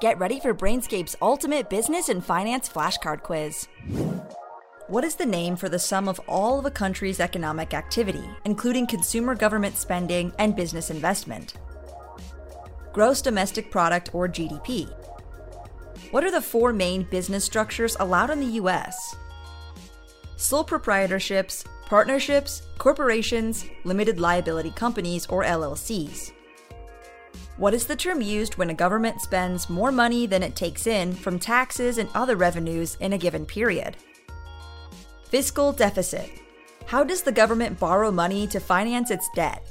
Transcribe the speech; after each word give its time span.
Get 0.00 0.18
ready 0.18 0.40
for 0.40 0.54
Brainscape's 0.54 1.14
ultimate 1.20 1.68
business 1.68 2.08
and 2.08 2.24
finance 2.24 2.70
flashcard 2.70 3.22
quiz. 3.22 3.68
What 4.88 5.04
is 5.04 5.16
the 5.16 5.26
name 5.26 5.56
for 5.56 5.68
the 5.68 5.78
sum 5.78 6.08
of 6.08 6.18
all 6.26 6.58
of 6.58 6.64
a 6.64 6.70
country's 6.70 7.20
economic 7.20 7.74
activity, 7.74 8.24
including 8.46 8.86
consumer 8.86 9.34
government 9.34 9.76
spending 9.76 10.32
and 10.38 10.56
business 10.56 10.88
investment? 10.88 11.52
Gross 12.94 13.20
domestic 13.20 13.70
product 13.70 14.14
or 14.14 14.26
GDP. 14.26 14.90
What 16.12 16.24
are 16.24 16.30
the 16.30 16.40
four 16.40 16.72
main 16.72 17.02
business 17.02 17.44
structures 17.44 17.94
allowed 18.00 18.30
in 18.30 18.40
the 18.40 18.54
US? 18.62 19.14
Sole 20.36 20.64
proprietorships, 20.64 21.66
partnerships, 21.84 22.62
corporations, 22.78 23.66
limited 23.84 24.18
liability 24.18 24.70
companies, 24.70 25.26
or 25.26 25.44
LLCs. 25.44 26.32
What 27.60 27.74
is 27.74 27.84
the 27.84 27.94
term 27.94 28.22
used 28.22 28.56
when 28.56 28.70
a 28.70 28.74
government 28.74 29.20
spends 29.20 29.68
more 29.68 29.92
money 29.92 30.26
than 30.26 30.42
it 30.42 30.56
takes 30.56 30.86
in 30.86 31.12
from 31.12 31.38
taxes 31.38 31.98
and 31.98 32.08
other 32.14 32.34
revenues 32.34 32.96
in 33.00 33.12
a 33.12 33.18
given 33.18 33.44
period? 33.44 33.98
Fiscal 35.24 35.70
deficit. 35.70 36.30
How 36.86 37.04
does 37.04 37.20
the 37.20 37.30
government 37.30 37.78
borrow 37.78 38.10
money 38.10 38.46
to 38.46 38.60
finance 38.60 39.10
its 39.10 39.28
debt? 39.34 39.62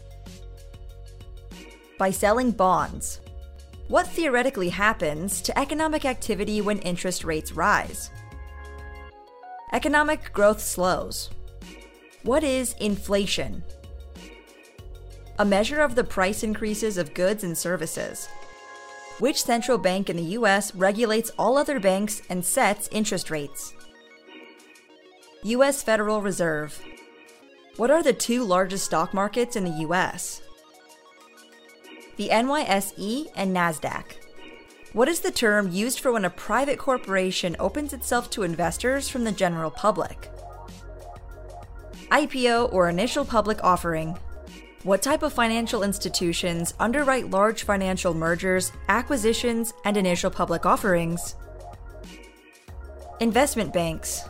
By 1.98 2.12
selling 2.12 2.52
bonds. 2.52 3.22
What 3.88 4.06
theoretically 4.06 4.70
happens 4.70 5.42
to 5.42 5.58
economic 5.58 6.06
activity 6.06 6.62
when 6.62 6.78
interest 6.82 7.24
rates 7.24 7.54
rise? 7.54 8.12
Economic 9.74 10.32
growth 10.32 10.62
slows. 10.62 11.32
What 12.22 12.44
is 12.44 12.76
inflation? 12.80 13.64
A 15.40 15.46
measure 15.46 15.80
of 15.80 15.96
the 15.96 16.04
price 16.04 16.44
increases 16.44 16.98
of 16.98 17.14
goods 17.14 17.46
and 17.46 17.58
services. 17.58 18.28
Which 19.20 19.42
central 19.42 19.78
bank 19.78 20.10
in 20.10 20.18
the 20.18 20.36
US 20.38 20.76
regulates 20.76 21.32
all 21.40 21.58
other 21.58 21.80
banks 21.80 22.22
and 22.30 22.44
sets 22.44 22.90
interest 22.92 23.32
rates? 23.32 23.74
US 25.44 25.82
Federal 25.82 26.22
Reserve. 26.22 26.82
What 27.78 27.90
are 27.90 28.04
the 28.04 28.12
two 28.12 28.44
largest 28.44 28.84
stock 28.84 29.14
markets 29.14 29.56
in 29.56 29.64
the 29.64 29.88
US? 29.88 30.42
The 32.18 32.28
NYSE 32.28 33.28
and 33.34 33.56
NASDAQ. 33.56 34.04
What 34.92 35.08
is 35.08 35.22
the 35.22 35.32
term 35.32 35.72
used 35.72 36.02
for 36.02 36.12
when 36.12 36.26
a 36.26 36.30
private 36.30 36.78
corporation 36.78 37.56
opens 37.60 37.94
itself 37.94 38.30
to 38.32 38.44
investors 38.44 39.08
from 39.08 39.24
the 39.24 39.32
general 39.32 39.72
public? 39.72 40.30
IPO 42.12 42.74
or 42.74 42.90
initial 42.90 43.24
public 43.24 43.64
offering. 43.64 44.18
What 44.84 45.02
type 45.02 45.24
of 45.24 45.34
financial 45.34 45.84
institutions 45.84 46.74
underwrite 46.80 47.30
large 47.30 47.64
financial 47.64 48.14
mergers, 48.14 48.72
acquisitions, 48.88 49.74
and 49.84 49.98
initial 49.98 50.32
public 50.32 50.66
offerings? 50.66 51.36
Investment 53.20 53.74
banks. 53.74 54.30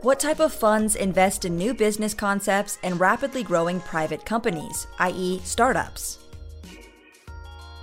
What 0.00 0.18
type 0.18 0.40
of 0.40 0.54
funds 0.54 0.96
invest 0.96 1.44
in 1.44 1.58
new 1.58 1.74
business 1.74 2.14
concepts 2.14 2.78
and 2.82 2.98
rapidly 2.98 3.42
growing 3.42 3.80
private 3.80 4.24
companies, 4.24 4.86
i.e., 4.98 5.40
startups? 5.44 6.20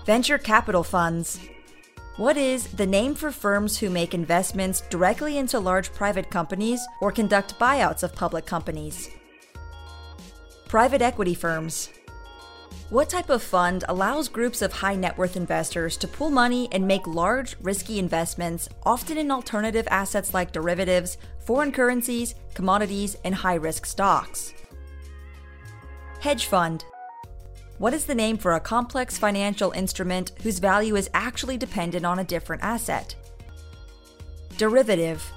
Venture 0.03 0.39
capital 0.39 0.83
funds. 0.83 1.39
What 2.17 2.37
is 2.37 2.65
the 2.69 2.87
name 2.87 3.13
for 3.13 3.31
firms 3.31 3.77
who 3.77 3.91
make 3.91 4.15
investments 4.15 4.81
directly 4.89 5.37
into 5.37 5.59
large 5.59 5.93
private 5.93 6.31
companies 6.31 6.83
or 7.01 7.11
conduct 7.11 7.59
buyouts 7.59 8.01
of 8.01 8.15
public 8.15 8.47
companies? 8.47 9.11
Private 10.67 11.01
equity 11.03 11.35
firms. 11.35 11.89
What 12.89 13.09
type 13.09 13.29
of 13.29 13.43
fund 13.43 13.83
allows 13.87 14.27
groups 14.27 14.61
of 14.61 14.73
high 14.73 14.95
net 14.95 15.17
worth 15.17 15.37
investors 15.37 15.95
to 15.97 16.07
pool 16.07 16.29
money 16.29 16.67
and 16.71 16.87
make 16.87 17.05
large, 17.07 17.55
risky 17.61 17.99
investments, 17.99 18.67
often 18.83 19.17
in 19.17 19.31
alternative 19.31 19.87
assets 19.91 20.33
like 20.33 20.51
derivatives, 20.51 21.17
foreign 21.45 21.71
currencies, 21.71 22.35
commodities, 22.55 23.15
and 23.23 23.35
high 23.35 23.55
risk 23.55 23.85
stocks? 23.85 24.53
Hedge 26.19 26.45
fund. 26.47 26.83
What 27.77 27.93
is 27.93 28.05
the 28.05 28.15
name 28.15 28.37
for 28.37 28.53
a 28.53 28.59
complex 28.59 29.17
financial 29.17 29.71
instrument 29.71 30.31
whose 30.41 30.59
value 30.59 30.95
is 30.95 31.09
actually 31.13 31.57
dependent 31.57 32.05
on 32.05 32.19
a 32.19 32.23
different 32.23 32.63
asset? 32.63 33.15
Derivative. 34.57 35.31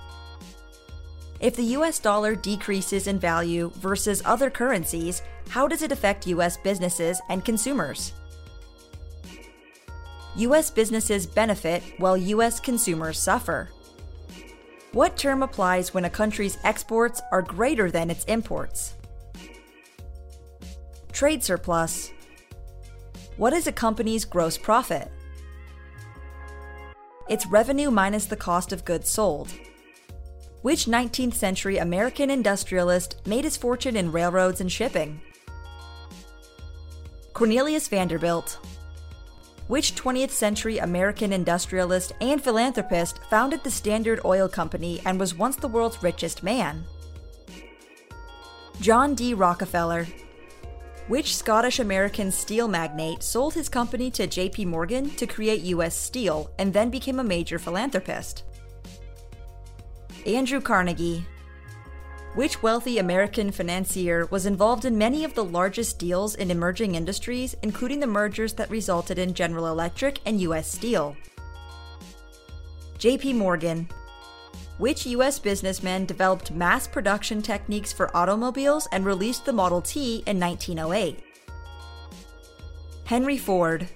If 1.40 1.54
the 1.54 1.76
US 1.76 2.00
dollar 2.00 2.34
decreases 2.34 3.06
in 3.06 3.18
value 3.20 3.70
versus 3.76 4.22
other 4.24 4.50
currencies, 4.50 5.22
how 5.48 5.68
does 5.68 5.82
it 5.82 5.92
affect 5.92 6.26
US 6.26 6.56
businesses 6.56 7.20
and 7.28 7.44
consumers? 7.44 8.12
US 10.36 10.70
businesses 10.70 11.26
benefit 11.26 11.82
while 11.98 12.16
US 12.16 12.58
consumers 12.58 13.20
suffer. 13.20 13.70
What 14.92 15.16
term 15.16 15.42
applies 15.42 15.94
when 15.94 16.06
a 16.06 16.10
country's 16.10 16.58
exports 16.64 17.20
are 17.30 17.42
greater 17.42 17.90
than 17.90 18.10
its 18.10 18.24
imports? 18.24 18.94
Trade 21.12 21.44
surplus. 21.44 22.10
What 23.36 23.52
is 23.52 23.68
a 23.68 23.72
company's 23.72 24.24
gross 24.24 24.58
profit? 24.58 25.10
It's 27.28 27.46
revenue 27.46 27.90
minus 27.90 28.26
the 28.26 28.36
cost 28.36 28.72
of 28.72 28.84
goods 28.84 29.08
sold. 29.08 29.52
Which 30.62 30.86
19th 30.86 31.34
century 31.34 31.78
American 31.78 32.30
industrialist 32.30 33.24
made 33.24 33.44
his 33.44 33.56
fortune 33.56 33.96
in 33.96 34.10
railroads 34.10 34.60
and 34.60 34.70
shipping? 34.70 35.20
Cornelius 37.32 37.86
Vanderbilt. 37.86 38.58
Which 39.68 39.94
20th 39.94 40.30
century 40.30 40.78
American 40.78 41.32
industrialist 41.32 42.12
and 42.20 42.42
philanthropist 42.42 43.20
founded 43.30 43.62
the 43.62 43.70
Standard 43.70 44.20
Oil 44.24 44.48
Company 44.48 45.00
and 45.06 45.20
was 45.20 45.32
once 45.32 45.54
the 45.54 45.68
world's 45.68 46.02
richest 46.02 46.42
man? 46.42 46.84
John 48.80 49.14
D. 49.14 49.34
Rockefeller. 49.34 50.08
Which 51.06 51.36
Scottish 51.36 51.78
American 51.78 52.32
steel 52.32 52.66
magnate 52.66 53.22
sold 53.22 53.54
his 53.54 53.68
company 53.68 54.10
to 54.10 54.26
JP 54.26 54.66
Morgan 54.66 55.10
to 55.10 55.26
create 55.26 55.62
US 55.62 55.94
Steel 55.94 56.50
and 56.58 56.72
then 56.72 56.90
became 56.90 57.20
a 57.20 57.24
major 57.24 57.60
philanthropist? 57.60 58.42
Andrew 60.26 60.60
Carnegie. 60.60 61.24
Which 62.34 62.62
wealthy 62.62 62.98
American 62.98 63.50
financier 63.50 64.26
was 64.26 64.46
involved 64.46 64.84
in 64.84 64.98
many 64.98 65.24
of 65.24 65.34
the 65.34 65.44
largest 65.44 65.98
deals 65.98 66.34
in 66.34 66.50
emerging 66.50 66.94
industries, 66.94 67.56
including 67.62 68.00
the 68.00 68.06
mergers 68.06 68.52
that 68.54 68.70
resulted 68.70 69.18
in 69.18 69.34
General 69.34 69.68
Electric 69.68 70.20
and 70.26 70.40
US 70.42 70.70
Steel? 70.70 71.16
JP 72.98 73.36
Morgan. 73.36 73.88
Which 74.78 75.06
US 75.06 75.38
businessman 75.38 76.04
developed 76.04 76.50
mass 76.50 76.86
production 76.86 77.42
techniques 77.42 77.92
for 77.92 78.16
automobiles 78.16 78.86
and 78.92 79.04
released 79.04 79.44
the 79.44 79.52
Model 79.52 79.80
T 79.80 80.22
in 80.26 80.38
1908? 80.38 81.20
Henry 83.04 83.38
Ford. 83.38 83.88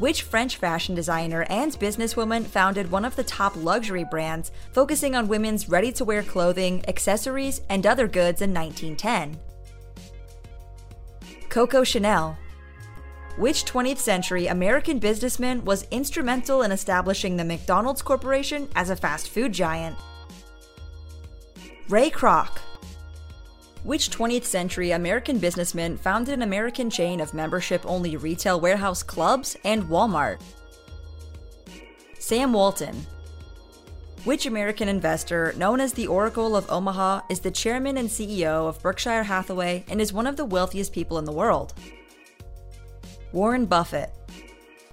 Which 0.00 0.22
French 0.22 0.56
fashion 0.56 0.94
designer 0.94 1.44
and 1.50 1.72
businesswoman 1.72 2.46
founded 2.46 2.90
one 2.90 3.04
of 3.04 3.16
the 3.16 3.22
top 3.22 3.52
luxury 3.54 4.02
brands 4.02 4.50
focusing 4.72 5.14
on 5.14 5.28
women's 5.28 5.68
ready 5.68 5.92
to 5.92 6.06
wear 6.06 6.22
clothing, 6.22 6.82
accessories, 6.88 7.60
and 7.68 7.86
other 7.86 8.08
goods 8.08 8.40
in 8.40 8.54
1910? 8.54 9.38
Coco 11.50 11.84
Chanel. 11.84 12.38
Which 13.36 13.66
20th 13.66 13.98
century 13.98 14.46
American 14.46 15.00
businessman 15.00 15.66
was 15.66 15.86
instrumental 15.90 16.62
in 16.62 16.72
establishing 16.72 17.36
the 17.36 17.44
McDonald's 17.44 18.00
Corporation 18.00 18.70
as 18.74 18.88
a 18.88 18.96
fast 18.96 19.28
food 19.28 19.52
giant? 19.52 19.96
Ray 21.90 22.08
Kroc. 22.08 22.58
Which 23.82 24.10
20th 24.10 24.44
century 24.44 24.90
American 24.90 25.38
businessman 25.38 25.96
founded 25.96 26.34
an 26.34 26.42
American 26.42 26.90
chain 26.90 27.18
of 27.18 27.32
membership 27.32 27.82
only 27.86 28.16
retail 28.16 28.60
warehouse 28.60 29.02
clubs 29.02 29.56
and 29.64 29.84
Walmart? 29.84 30.40
Sam 32.18 32.52
Walton. 32.52 33.06
Which 34.24 34.44
American 34.44 34.86
investor, 34.86 35.54
known 35.56 35.80
as 35.80 35.94
the 35.94 36.06
Oracle 36.06 36.54
of 36.54 36.70
Omaha, 36.70 37.22
is 37.30 37.40
the 37.40 37.50
chairman 37.50 37.96
and 37.96 38.06
CEO 38.06 38.68
of 38.68 38.82
Berkshire 38.82 39.22
Hathaway 39.22 39.86
and 39.88 39.98
is 39.98 40.12
one 40.12 40.26
of 40.26 40.36
the 40.36 40.44
wealthiest 40.44 40.92
people 40.92 41.18
in 41.18 41.24
the 41.24 41.32
world? 41.32 41.72
Warren 43.32 43.64
Buffett. 43.64 44.10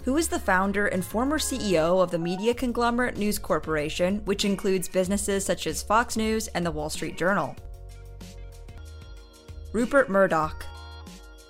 Who 0.06 0.16
is 0.16 0.30
the 0.30 0.40
founder 0.40 0.88
and 0.88 1.04
former 1.04 1.40
CEO 1.40 2.02
of 2.02 2.10
the 2.10 2.20
media 2.20 2.54
conglomerate 2.54 3.18
News 3.18 3.38
Corporation, 3.38 4.22
which 4.24 4.46
includes 4.46 4.88
businesses 4.88 5.44
such 5.44 5.68
as 5.68 5.84
Fox 5.84 6.16
News 6.16 6.48
and 6.48 6.66
the 6.66 6.72
Wall 6.72 6.90
Street 6.90 7.18
Journal? 7.18 7.54
Rupert 9.74 10.10
Murdoch. 10.10 10.66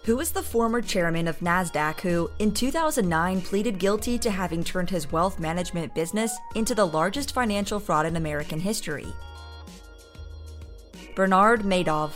Who 0.05 0.19
is 0.19 0.31
the 0.31 0.41
former 0.41 0.81
chairman 0.81 1.27
of 1.27 1.39
NASDAQ 1.39 1.99
who, 1.99 2.31
in 2.39 2.51
2009, 2.51 3.41
pleaded 3.41 3.77
guilty 3.77 4.17
to 4.17 4.31
having 4.31 4.63
turned 4.63 4.89
his 4.89 5.11
wealth 5.11 5.39
management 5.39 5.93
business 5.93 6.35
into 6.55 6.73
the 6.73 6.87
largest 6.87 7.33
financial 7.33 7.79
fraud 7.79 8.07
in 8.07 8.15
American 8.15 8.59
history? 8.59 9.05
Bernard 11.15 11.61
Madoff. 11.61 12.13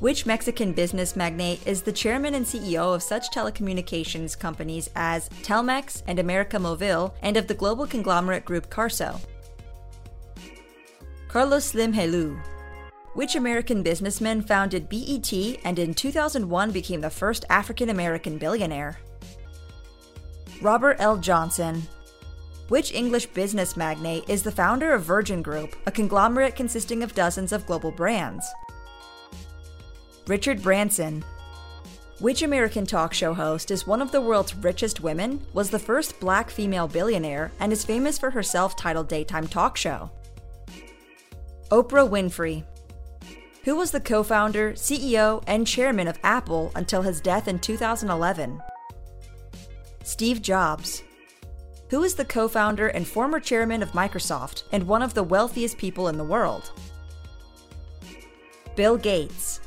Which 0.00 0.26
Mexican 0.26 0.72
business 0.72 1.14
magnate 1.14 1.64
is 1.66 1.82
the 1.82 1.92
chairman 1.92 2.34
and 2.34 2.46
CEO 2.46 2.94
of 2.94 3.02
such 3.02 3.30
telecommunications 3.30 4.38
companies 4.38 4.90
as 4.96 5.28
Telmex 5.42 6.02
and 6.08 6.18
America 6.18 6.56
Movil 6.56 7.12
and 7.22 7.36
of 7.36 7.46
the 7.46 7.54
global 7.54 7.86
conglomerate 7.86 8.44
group 8.44 8.68
Carso? 8.68 9.20
Carlos 11.28 11.66
Slim 11.66 11.92
Helú. 11.92 12.40
Which 13.18 13.34
American 13.34 13.82
businessman 13.82 14.42
founded 14.42 14.88
BET 14.88 15.32
and 15.64 15.76
in 15.80 15.92
2001 15.92 16.70
became 16.70 17.00
the 17.00 17.10
first 17.10 17.44
African 17.50 17.90
American 17.90 18.38
billionaire? 18.38 19.00
Robert 20.62 20.98
L. 21.00 21.16
Johnson. 21.16 21.82
Which 22.68 22.92
English 22.92 23.26
business 23.26 23.76
magnate 23.76 24.30
is 24.30 24.44
the 24.44 24.52
founder 24.52 24.92
of 24.92 25.02
Virgin 25.02 25.42
Group, 25.42 25.74
a 25.84 25.90
conglomerate 25.90 26.54
consisting 26.54 27.02
of 27.02 27.12
dozens 27.12 27.50
of 27.50 27.66
global 27.66 27.90
brands? 27.90 28.46
Richard 30.28 30.62
Branson. 30.62 31.24
Which 32.20 32.42
American 32.42 32.86
talk 32.86 33.12
show 33.12 33.34
host 33.34 33.72
is 33.72 33.84
one 33.84 34.00
of 34.00 34.12
the 34.12 34.20
world's 34.20 34.54
richest 34.54 35.00
women, 35.00 35.44
was 35.52 35.70
the 35.70 35.78
first 35.80 36.20
black 36.20 36.50
female 36.50 36.86
billionaire, 36.86 37.50
and 37.58 37.72
is 37.72 37.84
famous 37.84 38.16
for 38.16 38.30
her 38.30 38.44
self 38.44 38.76
titled 38.76 39.08
daytime 39.08 39.48
talk 39.48 39.76
show? 39.76 40.08
Oprah 41.72 42.08
Winfrey. 42.08 42.62
Who 43.68 43.76
was 43.76 43.90
the 43.90 44.00
co 44.00 44.22
founder, 44.22 44.72
CEO, 44.72 45.44
and 45.46 45.66
chairman 45.66 46.08
of 46.08 46.18
Apple 46.24 46.72
until 46.74 47.02
his 47.02 47.20
death 47.20 47.48
in 47.48 47.58
2011? 47.58 48.62
Steve 50.02 50.40
Jobs. 50.40 51.02
Who 51.90 52.02
is 52.02 52.14
the 52.14 52.24
co 52.24 52.48
founder 52.48 52.88
and 52.88 53.06
former 53.06 53.38
chairman 53.38 53.82
of 53.82 53.92
Microsoft 53.92 54.62
and 54.72 54.86
one 54.86 55.02
of 55.02 55.12
the 55.12 55.22
wealthiest 55.22 55.76
people 55.76 56.08
in 56.08 56.16
the 56.16 56.24
world? 56.24 56.72
Bill 58.74 58.96
Gates 58.96 59.60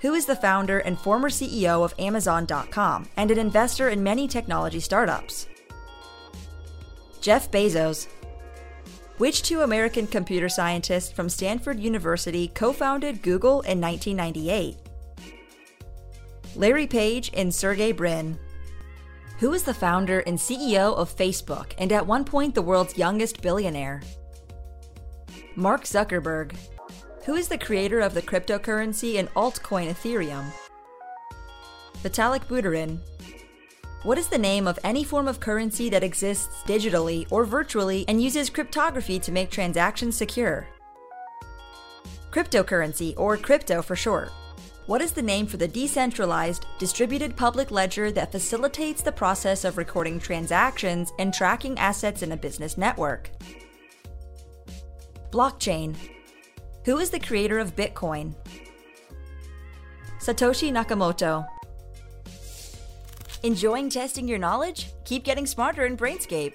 who 0.00 0.14
is 0.14 0.26
the 0.26 0.34
founder 0.34 0.80
and 0.80 0.98
former 0.98 1.30
CEO 1.30 1.84
of 1.84 1.94
Amazon.com 2.00 3.08
and 3.16 3.30
an 3.30 3.38
investor 3.38 3.90
in 3.90 4.02
many 4.02 4.26
technology 4.26 4.80
startups. 4.80 5.46
Jeff 7.20 7.48
Bezos. 7.52 8.08
Which 9.18 9.42
two 9.42 9.62
American 9.62 10.06
computer 10.06 10.48
scientists 10.48 11.12
from 11.12 11.28
Stanford 11.28 11.78
University 11.78 12.48
co 12.48 12.72
founded 12.72 13.22
Google 13.22 13.60
in 13.62 13.80
1998? 13.80 14.76
Larry 16.56 16.86
Page 16.86 17.30
and 17.34 17.54
Sergey 17.54 17.92
Brin. 17.92 18.38
Who 19.38 19.52
is 19.52 19.64
the 19.64 19.74
founder 19.74 20.20
and 20.20 20.38
CEO 20.38 20.96
of 20.96 21.14
Facebook 21.14 21.72
and 21.78 21.92
at 21.92 22.06
one 22.06 22.24
point 22.24 22.54
the 22.54 22.62
world's 22.62 22.96
youngest 22.96 23.42
billionaire? 23.42 24.02
Mark 25.56 25.84
Zuckerberg 25.84 26.56
who 27.24 27.36
is 27.36 27.48
the 27.48 27.56
creator 27.56 28.00
of 28.00 28.12
the 28.12 28.20
cryptocurrency 28.20 29.18
and 29.18 29.32
altcoin 29.32 29.88
Ethereum? 29.88 30.44
Vitalik 32.02 32.44
Buterin. 32.44 32.98
What 34.04 34.18
is 34.18 34.28
the 34.28 34.36
name 34.36 34.66
of 34.66 34.78
any 34.84 35.02
form 35.02 35.26
of 35.26 35.40
currency 35.40 35.88
that 35.88 36.04
exists 36.04 36.62
digitally 36.64 37.26
or 37.30 37.46
virtually 37.46 38.04
and 38.06 38.22
uses 38.22 38.50
cryptography 38.50 39.18
to 39.18 39.32
make 39.32 39.50
transactions 39.50 40.14
secure? 40.14 40.68
Cryptocurrency, 42.30 43.14
or 43.16 43.38
crypto 43.38 43.80
for 43.80 43.96
short. 43.96 44.30
What 44.84 45.00
is 45.00 45.12
the 45.12 45.22
name 45.22 45.46
for 45.46 45.56
the 45.56 45.66
decentralized, 45.66 46.66
distributed 46.78 47.34
public 47.34 47.70
ledger 47.70 48.12
that 48.12 48.30
facilitates 48.30 49.00
the 49.00 49.10
process 49.10 49.64
of 49.64 49.78
recording 49.78 50.20
transactions 50.20 51.10
and 51.18 51.32
tracking 51.32 51.78
assets 51.78 52.20
in 52.20 52.32
a 52.32 52.36
business 52.36 52.76
network? 52.76 53.30
Blockchain, 55.30 55.96
who 56.84 56.98
is 56.98 57.08
the 57.08 57.20
creator 57.20 57.58
of 57.58 57.74
Bitcoin? 57.74 58.34
Satoshi 60.18 60.70
Nakamoto. 60.70 61.46
Enjoying 63.44 63.90
testing 63.90 64.26
your 64.26 64.38
knowledge? 64.38 64.94
Keep 65.04 65.24
getting 65.24 65.44
smarter 65.44 65.84
in 65.84 65.98
Brainscape. 65.98 66.54